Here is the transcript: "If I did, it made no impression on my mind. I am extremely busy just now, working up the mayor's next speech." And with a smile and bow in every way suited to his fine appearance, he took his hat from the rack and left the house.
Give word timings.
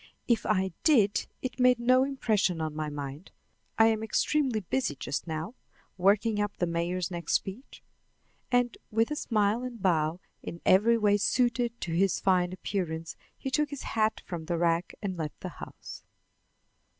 "If 0.27 0.47
I 0.47 0.71
did, 0.83 1.27
it 1.43 1.59
made 1.59 1.77
no 1.77 2.03
impression 2.03 2.59
on 2.59 2.73
my 2.75 2.89
mind. 2.89 3.29
I 3.77 3.85
am 3.89 4.01
extremely 4.01 4.61
busy 4.61 4.95
just 4.95 5.27
now, 5.27 5.53
working 5.95 6.39
up 6.41 6.57
the 6.57 6.65
mayor's 6.65 7.11
next 7.11 7.33
speech." 7.33 7.83
And 8.51 8.79
with 8.89 9.11
a 9.11 9.15
smile 9.15 9.61
and 9.61 9.79
bow 9.79 10.19
in 10.41 10.59
every 10.65 10.97
way 10.97 11.17
suited 11.17 11.79
to 11.81 11.91
his 11.91 12.19
fine 12.19 12.51
appearance, 12.51 13.15
he 13.37 13.51
took 13.51 13.69
his 13.69 13.83
hat 13.83 14.23
from 14.25 14.45
the 14.45 14.57
rack 14.57 14.95
and 15.03 15.17
left 15.17 15.39
the 15.41 15.49
house. 15.61 16.01